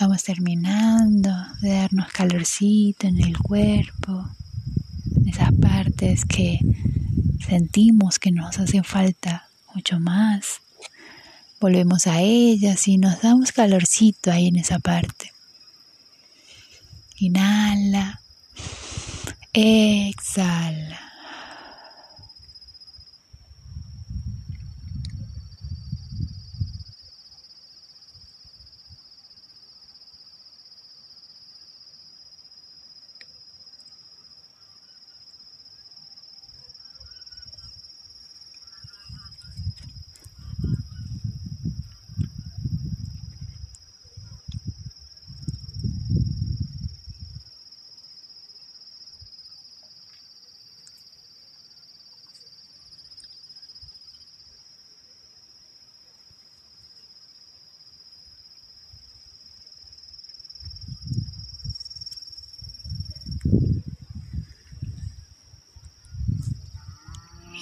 Vamos 0.00 0.17
terminando 0.28 1.30
de 1.62 1.70
darnos 1.70 2.08
calorcito 2.08 3.06
en 3.06 3.18
el 3.18 3.38
cuerpo, 3.38 4.28
en 5.16 5.26
esas 5.26 5.54
partes 5.54 6.26
que 6.26 6.58
sentimos 7.48 8.18
que 8.18 8.30
nos 8.30 8.58
hacen 8.58 8.84
falta 8.84 9.48
mucho 9.74 9.98
más. 9.98 10.60
Volvemos 11.58 12.06
a 12.06 12.20
ellas 12.20 12.86
y 12.88 12.98
nos 12.98 13.22
damos 13.22 13.52
calorcito 13.52 14.30
ahí 14.30 14.48
en 14.48 14.56
esa 14.56 14.78
parte. 14.78 15.32
Inhala, 17.16 18.20
exhala. 19.54 21.07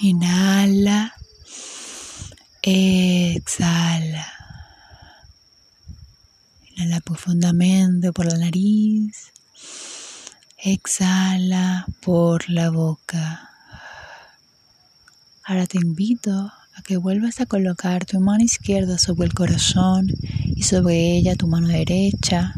Inhala. 0.07 1.13
Exhala. 2.61 4.25
Inhala 6.71 7.01
profundamente 7.01 8.13
por 8.13 8.25
la 8.25 8.37
nariz. 8.37 9.33
Exhala 10.63 11.85
por 11.99 12.49
la 12.49 12.69
boca. 12.69 13.49
Ahora 15.43 15.65
te 15.65 15.77
invito 15.77 16.31
a 16.31 16.81
que 16.85 16.95
vuelvas 16.95 17.41
a 17.41 17.45
colocar 17.45 18.05
tu 18.05 18.21
mano 18.21 18.45
izquierda 18.45 18.97
sobre 18.97 19.27
el 19.27 19.33
corazón 19.33 20.07
y 20.55 20.63
sobre 20.63 21.17
ella 21.17 21.35
tu 21.35 21.47
mano 21.47 21.67
derecha. 21.67 22.53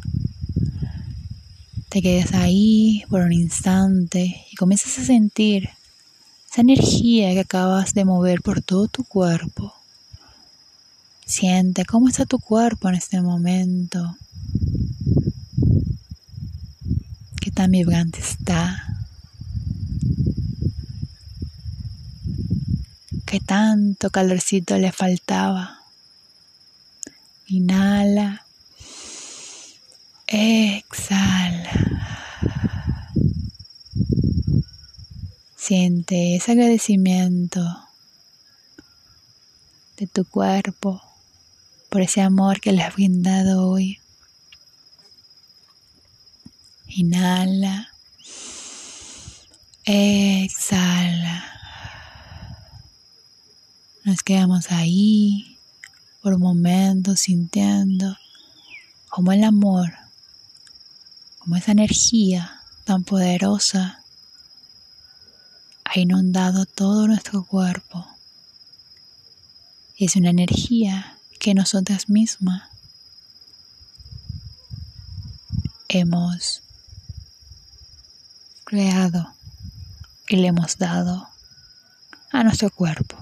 Te 1.90 2.04
quedes 2.04 2.32
ahí 2.36 3.06
por 3.10 3.22
un 3.22 3.34
instante 3.34 4.46
y 4.52 4.56
comienzas 4.56 5.00
a 5.00 5.04
sentir 5.04 5.70
esa 6.50 6.62
energía 6.62 7.32
que 7.34 7.42
acabas 7.42 7.94
de 7.94 8.06
mover 8.06 8.42
por 8.42 8.62
todo 8.62 8.88
tu 8.88 9.04
cuerpo. 9.04 9.74
Siente 11.26 11.86
cómo 11.86 12.08
está 12.08 12.26
tu 12.26 12.40
cuerpo 12.40 12.90
en 12.90 12.96
este 12.96 13.22
momento. 13.22 14.18
Qué 17.40 17.52
tan 17.52 17.70
vibrante 17.70 18.20
está. 18.20 18.84
Qué 23.28 23.40
tanto 23.40 24.10
calorcito 24.10 24.76
le 24.80 24.92
faltaba. 24.92 25.82
Inhala. 27.48 28.44
Exhala. 30.26 32.09
Siente 35.70 36.36
ese 36.36 36.54
agradecimiento 36.54 37.62
de 39.98 40.08
tu 40.08 40.26
cuerpo 40.26 41.00
por 41.90 42.02
ese 42.02 42.22
amor 42.22 42.60
que 42.60 42.72
le 42.72 42.82
has 42.82 42.96
brindado 42.96 43.70
hoy. 43.70 44.00
Inhala. 46.88 47.88
Exhala. 49.86 51.46
Nos 54.06 54.24
quedamos 54.24 54.72
ahí 54.72 55.56
por 56.24 56.34
un 56.34 56.42
momento 56.42 57.16
sintiendo 57.16 58.18
como 59.08 59.34
el 59.34 59.44
amor, 59.44 59.94
como 61.38 61.58
esa 61.58 61.74
energía 61.74 62.60
tan 62.86 63.04
poderosa 63.04 63.99
ha 65.92 66.00
inundado 66.00 66.68
todo 66.68 67.08
nuestro 67.08 67.44
cuerpo. 67.44 68.06
Es 69.98 70.16
una 70.16 70.30
energía 70.30 71.18
que 71.40 71.56
nosotras 71.56 72.10
mismas 72.10 72.70
hemos 75.88 76.62
creado 78.66 79.34
y 80.28 80.36
le 80.36 80.50
hemos 80.50 80.78
dado 80.78 81.28
a 82.32 82.44
nuestro 82.44 82.70
cuerpo. 82.70 83.18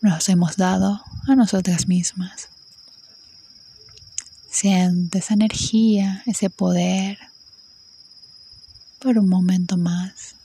Nos 0.00 0.28
hemos 0.28 0.56
dado 0.56 1.02
a 1.26 1.34
nosotras 1.34 1.88
mismas. 1.88 2.50
Siente 4.48 5.18
esa 5.18 5.34
energía, 5.34 6.22
ese 6.26 6.50
poder 6.50 7.18
por 9.00 9.18
un 9.18 9.28
momento 9.28 9.76
más. 9.76 10.36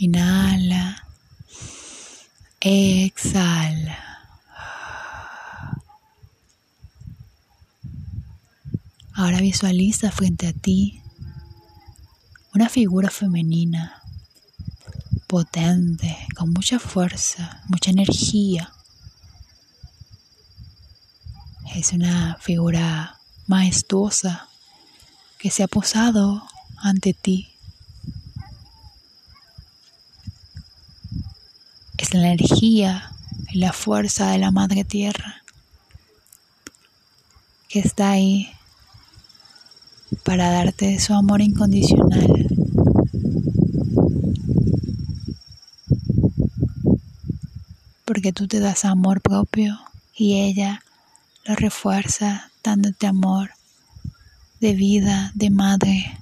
Inhala. 0.00 1.04
Exhala. 2.58 3.98
Ahora 9.12 9.40
visualiza 9.40 10.10
frente 10.10 10.46
a 10.46 10.54
ti 10.54 11.02
una 12.54 12.70
figura 12.70 13.10
femenina, 13.10 14.00
potente, 15.26 16.26
con 16.34 16.54
mucha 16.54 16.78
fuerza, 16.78 17.62
mucha 17.68 17.90
energía. 17.90 18.72
Es 21.74 21.92
una 21.92 22.38
figura 22.40 23.18
majestuosa 23.46 24.48
que 25.36 25.50
se 25.50 25.62
ha 25.62 25.68
posado 25.68 26.48
ante 26.78 27.12
ti. 27.12 27.49
La 32.12 32.32
energía 32.32 33.12
y 33.50 33.58
la 33.58 33.72
fuerza 33.72 34.30
de 34.30 34.38
la 34.38 34.50
Madre 34.50 34.84
Tierra 34.84 35.40
que 37.70 37.78
está 37.78 38.10
ahí 38.10 38.50
para 40.24 40.50
darte 40.50 40.98
su 40.98 41.14
amor 41.14 41.40
incondicional. 41.40 42.48
Porque 48.04 48.32
tú 48.32 48.48
te 48.48 48.58
das 48.58 48.84
amor 48.84 49.20
propio 49.20 49.78
y 50.16 50.40
ella 50.40 50.82
lo 51.44 51.54
refuerza 51.54 52.50
dándote 52.64 53.06
amor 53.06 53.50
de 54.58 54.74
vida, 54.74 55.30
de 55.34 55.50
madre, 55.50 56.18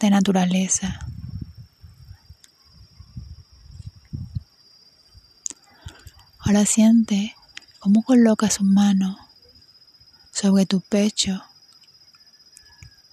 de 0.00 0.08
naturaleza. 0.08 1.07
Ahora 6.48 6.64
siente 6.64 7.36
cómo 7.78 8.02
coloca 8.02 8.48
su 8.48 8.64
mano 8.64 9.18
sobre 10.32 10.64
tu 10.64 10.80
pecho, 10.80 11.44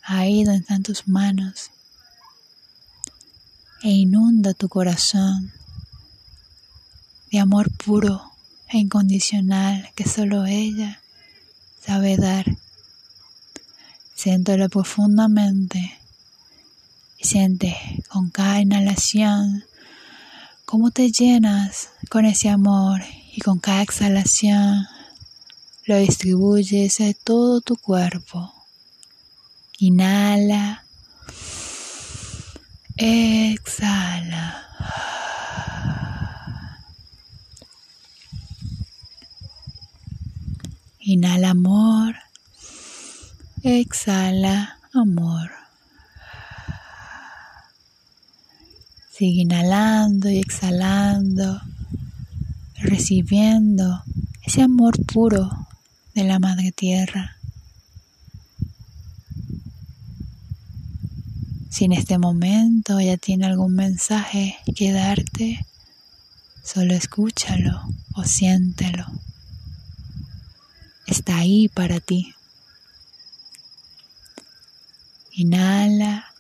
ahí 0.04 0.46
donde 0.46 0.62
están 0.62 0.84
tus 0.84 1.10
manos, 1.10 1.70
e 3.84 3.90
inunda 3.90 4.54
tu 4.54 4.70
corazón 4.70 5.52
de 7.30 7.40
amor 7.40 7.70
puro 7.72 8.32
e 8.70 8.78
incondicional 8.78 9.92
que 9.96 10.08
solo 10.08 10.46
ella 10.46 11.02
sabe 11.86 12.16
dar. 12.16 12.46
Siéntelo 14.16 14.70
profundamente 14.70 16.00
y 17.18 17.28
siente 17.28 17.76
con 18.08 18.30
cada 18.30 18.62
inhalación 18.62 19.66
cómo 20.64 20.92
te 20.92 21.12
llenas 21.12 21.90
con 22.10 22.24
ese 22.24 22.48
amor 22.48 23.02
y 23.36 23.42
con 23.42 23.60
cada 23.60 23.82
exhalación 23.82 24.88
lo 25.84 25.98
distribuyes 25.98 27.02
a 27.02 27.14
todo 27.14 27.60
tu 27.60 27.76
cuerpo. 27.76 28.54
Inhala. 29.78 30.86
Exhala. 32.96 34.64
Inhala 41.00 41.50
amor. 41.50 42.16
Exhala 43.64 44.80
amor. 44.94 45.52
Sigue 49.12 49.42
inhalando 49.42 50.30
y 50.30 50.40
exhalando 50.40 51.62
recibiendo 52.86 54.04
ese 54.46 54.62
amor 54.62 54.96
puro 55.06 55.50
de 56.14 56.24
la 56.24 56.40
Madre 56.40 56.72
Tierra. 56.72 57.38
Si 61.70 61.86
en 61.86 61.92
este 61.92 62.18
momento 62.18 63.00
ella 63.00 63.18
tiene 63.18 63.48
algún 63.48 63.76
mensaje 63.76 64.58
que 64.76 64.94
darte, 64.94 65.66
solo 66.64 66.94
escúchalo 66.94 67.82
o 68.14 68.24
siéntelo. 68.24 69.06
Está 71.06 71.38
ahí 71.38 71.68
para 71.68 72.00
ti. 72.00 72.34
Inhala, 75.34 76.34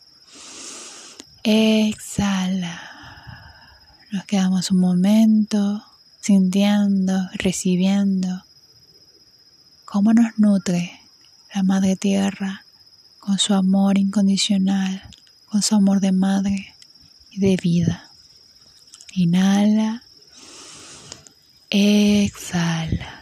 exhala. 1.43 2.81
Nos 4.11 4.23
quedamos 4.23 4.71
un 4.71 4.79
momento 4.79 5.83
sintiendo, 6.25 7.29
recibiendo 7.33 8.43
cómo 9.85 10.11
nos 10.11 10.39
nutre 10.39 10.99
la 11.53 11.61
Madre 11.61 11.95
Tierra 11.97 12.65
con 13.19 13.37
su 13.37 13.53
amor 13.53 13.99
incondicional, 13.99 15.03
con 15.45 15.61
su 15.61 15.75
amor 15.75 15.99
de 15.99 16.11
madre 16.11 16.73
y 17.29 17.39
de 17.41 17.57
vida. 17.57 18.09
Inhala, 19.13 20.01
exhala. 21.69 23.21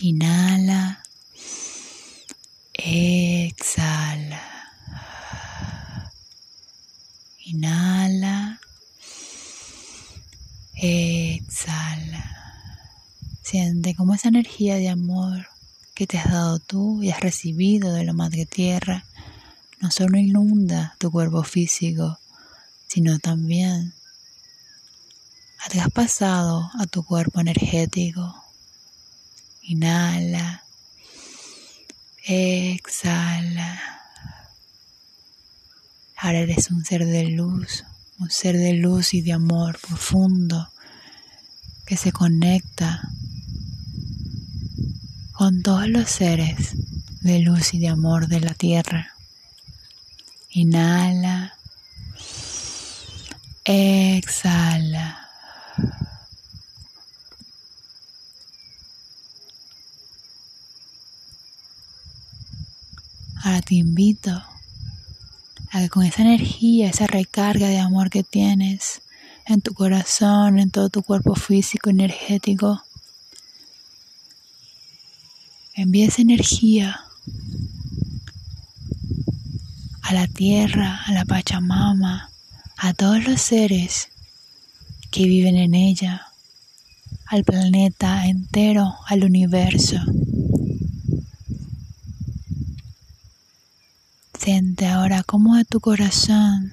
Inhala. 0.00 1.02
Exhala. 2.74 4.42
Inhala. 7.44 8.60
Exhala. 10.74 12.36
Siente 13.42 13.94
como 13.94 14.14
esa 14.14 14.28
energía 14.28 14.76
de 14.76 14.88
amor 14.88 15.48
que 15.94 16.06
te 16.06 16.18
has 16.18 16.30
dado 16.30 16.58
tú 16.58 17.02
y 17.02 17.10
has 17.10 17.20
recibido 17.20 17.92
de 17.92 18.04
la 18.04 18.12
Madre 18.12 18.46
Tierra 18.46 19.04
no 19.80 19.90
solo 19.90 20.18
inunda 20.18 20.96
tu 20.98 21.10
cuerpo 21.10 21.42
físico, 21.44 22.18
sino 22.88 23.18
también 23.18 23.94
has 25.60 25.68
traspasado 25.68 26.70
a 26.78 26.86
tu 26.86 27.04
cuerpo 27.04 27.40
energético. 27.40 28.37
Inhala. 29.68 30.64
Exhala. 32.24 34.00
Ahora 36.16 36.38
eres 36.38 36.70
un 36.70 36.86
ser 36.86 37.04
de 37.04 37.24
luz, 37.24 37.84
un 38.18 38.30
ser 38.30 38.56
de 38.56 38.72
luz 38.72 39.12
y 39.12 39.20
de 39.20 39.34
amor 39.34 39.78
profundo 39.78 40.70
que 41.84 41.98
se 41.98 42.12
conecta 42.12 43.02
con 45.32 45.62
todos 45.62 45.86
los 45.86 46.08
seres 46.08 46.72
de 47.20 47.40
luz 47.40 47.74
y 47.74 47.78
de 47.78 47.88
amor 47.88 48.26
de 48.26 48.40
la 48.40 48.54
tierra. 48.54 49.16
Inhala. 50.48 51.58
Exhala. 53.64 55.27
Ahora 63.48 63.62
te 63.62 63.76
invito 63.76 64.42
a 65.70 65.80
que 65.80 65.88
con 65.88 66.04
esa 66.04 66.20
energía, 66.20 66.90
esa 66.90 67.06
recarga 67.06 67.66
de 67.68 67.78
amor 67.78 68.10
que 68.10 68.22
tienes 68.22 69.00
en 69.46 69.62
tu 69.62 69.72
corazón, 69.72 70.58
en 70.58 70.70
todo 70.70 70.90
tu 70.90 71.02
cuerpo 71.02 71.34
físico, 71.34 71.88
energético, 71.88 72.82
envíes 75.72 76.18
energía 76.18 77.00
a 80.02 80.12
la 80.12 80.26
tierra, 80.26 81.00
a 81.06 81.12
la 81.12 81.24
Pachamama, 81.24 82.30
a 82.76 82.92
todos 82.92 83.24
los 83.24 83.40
seres 83.40 84.10
que 85.10 85.24
viven 85.24 85.56
en 85.56 85.74
ella, 85.74 86.26
al 87.24 87.44
planeta 87.44 88.26
entero, 88.26 88.98
al 89.06 89.24
universo. 89.24 90.02
Siente 94.48 94.86
ahora 94.86 95.22
cómo 95.24 95.56
de 95.56 95.66
tu 95.66 95.78
corazón 95.78 96.72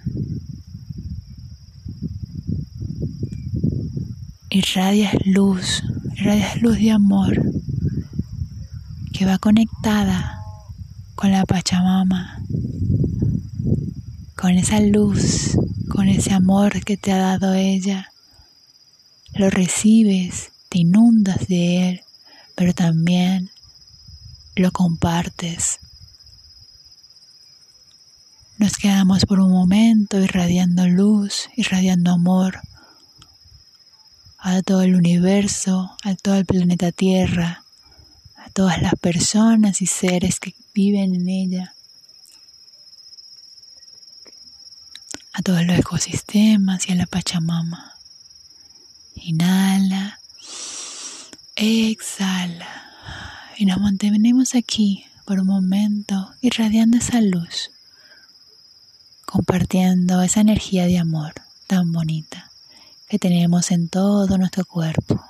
irradias 4.50 5.14
luz, 5.26 5.84
irradias 6.16 6.62
luz 6.62 6.78
de 6.78 6.92
amor 6.92 7.38
que 9.12 9.26
va 9.26 9.40
conectada 9.40 10.40
con 11.16 11.34
la 11.34 11.46
Pachamama, 11.46 12.42
con 14.38 14.52
esa 14.52 14.80
luz, 14.80 15.58
con 15.90 16.08
ese 16.08 16.32
amor 16.32 16.82
que 16.86 16.96
te 16.96 17.12
ha 17.12 17.18
dado 17.18 17.56
ella. 17.56 18.10
Lo 19.34 19.50
recibes, 19.50 20.54
te 20.70 20.80
inundas 20.80 21.50
de 21.50 21.90
él, 21.90 22.02
pero 22.56 22.74
también 22.74 23.50
lo 24.56 24.72
compartes. 24.72 25.80
Nos 28.58 28.78
quedamos 28.78 29.26
por 29.26 29.42
un 29.42 29.52
momento 29.52 30.18
irradiando 30.18 30.88
luz, 30.88 31.50
irradiando 31.58 32.12
amor 32.12 32.62
a 34.38 34.62
todo 34.62 34.82
el 34.82 34.96
universo, 34.96 35.94
a 36.04 36.16
todo 36.16 36.36
el 36.36 36.46
planeta 36.46 36.94
Tierra, 36.94 37.66
a 38.38 38.50
todas 38.52 38.82
las 38.82 38.94
personas 38.96 39.82
y 39.82 39.88
seres 39.88 40.40
que 40.40 40.56
viven 40.74 41.16
en 41.16 41.28
ella, 41.28 41.74
a 45.34 45.42
todos 45.42 45.66
los 45.66 45.78
ecosistemas 45.78 46.88
y 46.88 46.94
a 46.94 46.96
la 46.96 47.08
Pachamama. 47.08 47.96
Inhala, 49.16 50.22
exhala 51.58 52.84
y 53.58 53.66
nos 53.66 53.82
mantenemos 53.82 54.56
aquí 54.56 55.04
por 55.26 55.42
un 55.42 55.48
momento 55.48 56.34
irradiando 56.40 56.96
esa 56.98 57.20
luz 57.20 57.72
compartiendo 59.26 60.22
esa 60.22 60.42
energía 60.42 60.86
de 60.86 60.98
amor 60.98 61.34
tan 61.68 61.92
bonita 61.92 62.52
que 63.08 63.20
tenemos 63.20 63.72
en 63.72 63.90
todo 63.90 64.38
nuestro 64.38 64.66
cuerpo. 64.66 65.24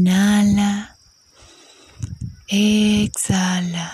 Inhala. 0.00 0.96
Exhala. 2.48 3.86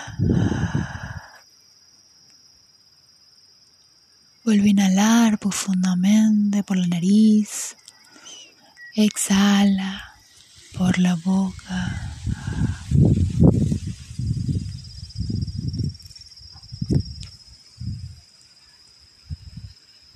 Vuelve 4.45 4.67
a 4.67 4.71
inhalar 4.71 5.37
profundamente 5.37 6.63
por 6.63 6.77
la 6.77 6.87
nariz. 6.87 7.75
Exhala 8.95 10.13
por 10.77 10.97
la 10.97 11.15
boca. 11.15 11.79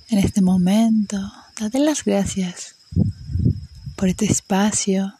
En 0.08 0.18
este 0.18 0.40
momento, 0.40 1.18
date 1.60 1.78
las 1.80 2.02
gracias 2.02 2.76
por 3.94 4.08
este 4.08 4.24
espacio 4.24 5.18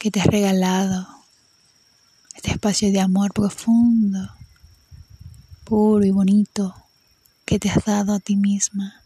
que 0.00 0.10
te 0.10 0.18
has 0.18 0.28
regalado, 0.28 1.06
este 2.34 2.52
espacio 2.52 2.90
de 2.90 3.00
amor 3.00 3.34
profundo, 3.34 4.30
puro 5.64 6.02
y 6.06 6.10
bonito 6.10 6.74
que 7.44 7.58
te 7.58 7.68
has 7.68 7.84
dado 7.84 8.14
a 8.14 8.18
ti 8.18 8.34
misma. 8.34 9.02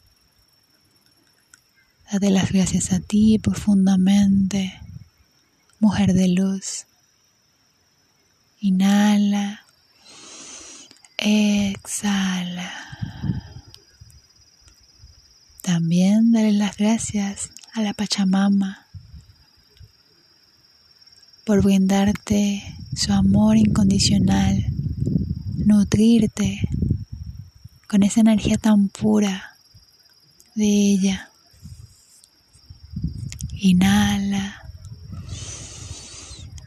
Date 2.12 2.30
las 2.30 2.52
gracias 2.52 2.92
a 2.92 3.00
ti 3.00 3.40
profundamente, 3.40 4.72
mujer 5.80 6.14
de 6.14 6.28
luz. 6.28 6.86
Inhala, 8.60 9.66
exhala. 11.16 12.72
También 15.60 16.30
dale 16.30 16.52
las 16.52 16.76
gracias 16.76 17.50
a 17.72 17.80
la 17.80 17.94
Pachamama 17.94 18.83
por 21.44 21.62
brindarte 21.62 22.62
su 22.96 23.12
amor 23.12 23.56
incondicional, 23.56 24.64
nutrirte 25.56 26.60
con 27.88 28.02
esa 28.02 28.20
energía 28.20 28.56
tan 28.56 28.88
pura 28.88 29.56
de 30.54 30.66
ella. 30.66 31.30
Inhala, 33.52 34.64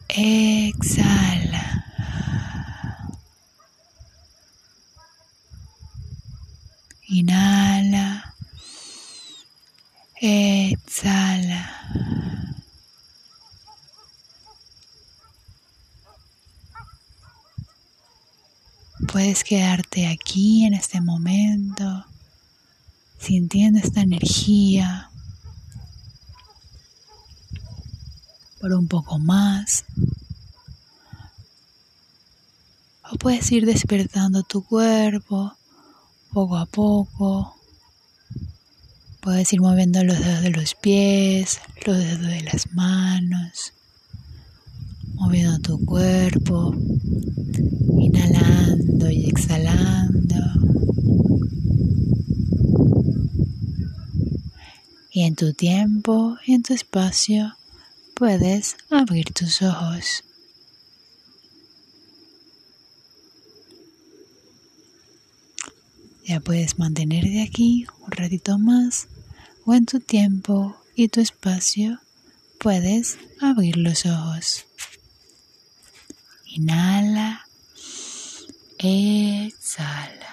Exhala. 0.10 1.84
Inhala. 7.10 8.34
Exhala. 10.20 11.62
Puedes 19.12 19.44
quedarte 19.44 20.08
aquí 20.08 20.66
en 20.66 20.74
este 20.74 21.02
momento, 21.02 22.06
sintiendo 23.20 23.80
esta 23.80 24.02
energía 24.02 25.10
por 28.60 28.74
un 28.74 28.88
poco 28.88 29.18
más. 29.18 29.86
O 33.10 33.16
puedes 33.18 33.50
ir 33.52 33.66
despertando 33.66 34.44
tu 34.44 34.64
cuerpo 34.64 35.56
poco 36.34 36.58
a 36.58 36.66
poco. 36.66 37.56
Puedes 39.22 39.52
ir 39.54 39.62
moviendo 39.62 40.04
los 40.04 40.20
dedos 40.20 40.42
de 40.42 40.50
los 40.52 40.76
pies, 40.76 41.60
los 41.86 41.98
dedos 41.98 42.22
de 42.28 42.42
las 42.42 42.74
manos, 42.74 43.74
moviendo 45.18 45.60
tu 45.60 45.86
cuerpo, 45.86 46.74
inhalando 48.00 49.10
y 49.10 49.26
exhalando. 49.26 50.36
Y 55.12 55.24
en 55.24 55.36
tu 55.36 55.54
tiempo 55.54 56.38
y 56.46 56.54
en 56.54 56.62
tu 56.62 56.74
espacio 56.76 57.56
puedes 58.14 58.78
abrir 58.92 59.34
tus 59.34 59.64
ojos. 59.64 60.24
Ya 66.24 66.40
puedes 66.40 66.78
mantenerte 66.78 67.42
aquí 67.42 67.88
un 68.06 68.12
ratito 68.12 68.60
más 68.60 69.08
o 69.66 69.74
en 69.74 69.86
tu 69.86 70.00
tiempo 70.00 70.76
y 70.96 71.08
tu 71.08 71.20
espacio 71.20 72.00
puedes 72.60 73.18
abrir 73.42 73.78
los 73.78 74.06
ojos. 74.06 74.67
Inhala, 76.58 77.30
exhala. 78.80 80.27